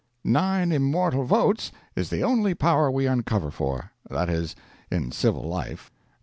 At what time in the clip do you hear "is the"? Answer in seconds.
1.95-2.23